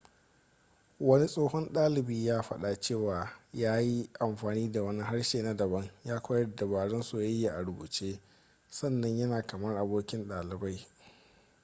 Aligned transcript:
wani 0.99 1.27
tsohon 1.27 1.73
dalibi 1.73 2.25
ya 2.25 2.41
fada 2.43 2.75
cewa 2.81 3.29
ya 3.53 3.79
‘yi 3.81 4.09
amfani 4.19 4.71
da 4.71 4.83
wani 4.83 5.01
harshe 5.03 5.41
na 5.41 5.53
dabam 5.55 5.89
ya 6.05 6.19
koyar 6.21 6.47
da 6.49 6.55
dabarun 6.55 7.01
soyayya 7.03 7.53
a 7.55 7.61
rubuce 7.63 8.19
sannan 8.69 9.17
yana 9.17 9.47
kamar 9.47 9.77
abokin 9.77 10.27
daliban.’ 10.27 10.79